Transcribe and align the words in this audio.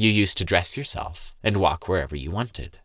you 0.00 0.10
used 0.10 0.38
to 0.38 0.46
dress 0.46 0.78
yourself 0.78 1.34
and 1.42 1.58
walk 1.58 1.86
wherever 1.86 2.16
you 2.16 2.30
wanted. 2.30 2.78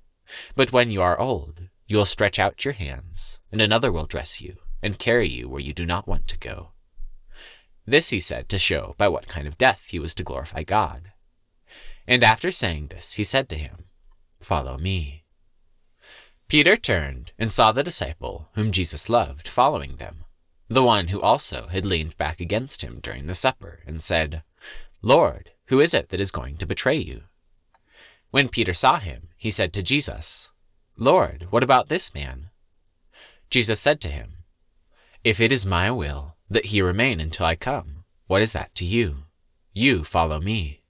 But 0.53 0.73
when 0.73 0.91
you 0.91 1.01
are 1.01 1.17
old, 1.17 1.61
you 1.87 1.95
will 1.95 2.03
stretch 2.03 2.39
out 2.39 2.65
your 2.65 2.73
hands, 2.73 3.39
and 3.53 3.61
another 3.61 3.89
will 3.89 4.05
dress 4.05 4.41
you 4.41 4.57
and 4.83 4.99
carry 4.99 5.29
you 5.29 5.47
where 5.47 5.61
you 5.61 5.71
do 5.71 5.85
not 5.85 6.09
want 6.09 6.27
to 6.27 6.37
go. 6.37 6.71
This 7.85 8.09
he 8.09 8.19
said 8.19 8.49
to 8.49 8.57
show 8.57 8.95
by 8.97 9.07
what 9.07 9.29
kind 9.29 9.47
of 9.47 9.57
death 9.57 9.85
he 9.91 9.97
was 9.97 10.13
to 10.15 10.23
glorify 10.23 10.63
God. 10.63 11.13
And 12.05 12.21
after 12.21 12.51
saying 12.51 12.87
this, 12.87 13.13
he 13.13 13.23
said 13.23 13.47
to 13.47 13.57
him, 13.57 13.85
Follow 14.41 14.77
me. 14.77 15.23
Peter 16.49 16.75
turned 16.75 17.31
and 17.39 17.49
saw 17.49 17.71
the 17.71 17.81
disciple 17.81 18.49
whom 18.55 18.73
Jesus 18.73 19.09
loved 19.09 19.47
following 19.47 19.95
them, 19.95 20.25
the 20.67 20.83
one 20.83 21.07
who 21.07 21.21
also 21.21 21.67
had 21.67 21.85
leaned 21.85 22.17
back 22.17 22.41
against 22.41 22.83
him 22.83 22.99
during 23.01 23.27
the 23.27 23.33
supper, 23.33 23.79
and 23.87 24.01
said, 24.01 24.43
Lord, 25.01 25.51
who 25.67 25.79
is 25.79 25.93
it 25.93 26.09
that 26.09 26.21
is 26.21 26.31
going 26.31 26.57
to 26.57 26.65
betray 26.65 26.97
you? 26.97 27.23
When 28.31 28.49
Peter 28.49 28.73
saw 28.73 28.99
him, 28.99 29.29
he 29.37 29.49
said 29.49 29.73
to 29.73 29.83
Jesus, 29.83 30.51
Lord, 30.97 31.47
what 31.49 31.63
about 31.63 31.89
this 31.89 32.13
man? 32.13 32.49
Jesus 33.49 33.79
said 33.79 33.99
to 34.01 34.09
him, 34.09 34.43
If 35.23 35.39
it 35.39 35.51
is 35.51 35.65
my 35.65 35.89
will 35.89 36.35
that 36.49 36.65
he 36.65 36.81
remain 36.81 37.19
until 37.19 37.45
I 37.45 37.55
come, 37.55 38.03
what 38.27 38.41
is 38.41 38.53
that 38.53 38.75
to 38.75 38.85
you? 38.85 39.25
You 39.73 40.03
follow 40.03 40.39
me. 40.39 40.81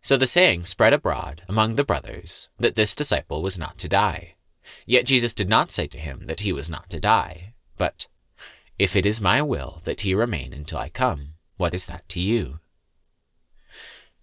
So 0.00 0.16
the 0.16 0.26
saying 0.26 0.64
spread 0.64 0.92
abroad 0.92 1.42
among 1.48 1.74
the 1.74 1.84
brothers 1.84 2.48
that 2.58 2.76
this 2.76 2.94
disciple 2.94 3.42
was 3.42 3.58
not 3.58 3.76
to 3.78 3.88
die. 3.88 4.34
Yet 4.86 5.06
Jesus 5.06 5.32
did 5.32 5.48
not 5.48 5.70
say 5.70 5.86
to 5.88 5.98
him 5.98 6.26
that 6.26 6.40
he 6.40 6.52
was 6.52 6.70
not 6.70 6.88
to 6.90 7.00
die, 7.00 7.54
but, 7.76 8.06
If 8.78 8.94
it 8.94 9.04
is 9.04 9.20
my 9.20 9.42
will 9.42 9.80
that 9.84 10.02
he 10.02 10.14
remain 10.14 10.52
until 10.52 10.78
I 10.78 10.88
come, 10.88 11.34
what 11.56 11.74
is 11.74 11.86
that 11.86 12.08
to 12.10 12.20
you? 12.20 12.60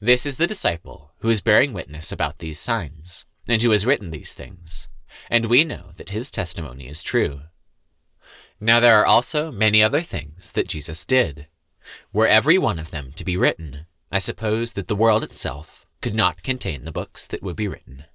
This 0.06 0.28
is 0.28 0.36
the 0.36 0.46
disciple 0.46 1.14
who 1.22 1.32
is 1.32 1.42
bearing 1.42 1.74
witness 1.74 2.12
about 2.12 2.38
these 2.38 2.60
signs, 2.60 3.26
and 3.48 3.60
who 3.60 3.72
has 3.72 3.88
written 3.88 4.12
these 4.12 4.36
things, 4.36 4.88
and 5.32 5.48
we 5.48 5.64
know 5.64 5.94
that 5.96 6.12
his 6.12 6.30
testimony 6.30 6.88
is 6.88 7.02
true. 7.02 7.40
Now 8.60 8.80
there 8.80 9.02
are 9.02 9.06
also 9.08 9.52
many 9.52 9.82
other 9.82 10.02
things 10.02 10.52
that 10.52 10.68
Jesus 10.68 11.06
did. 11.06 11.48
Were 12.14 12.28
every 12.28 12.60
one 12.60 12.78
of 12.78 12.92
them 12.92 13.14
to 13.16 13.26
be 13.26 13.36
written, 13.36 13.88
I 14.12 14.20
suppose 14.20 14.74
that 14.74 14.90
the 14.90 14.96
world 14.96 15.24
itself 15.24 15.88
could 16.04 16.14
not 16.14 16.44
contain 16.44 16.86
the 16.86 16.92
books 16.92 17.26
that 17.26 17.42
would 17.42 17.56
be 17.56 17.68
written. 17.68 18.06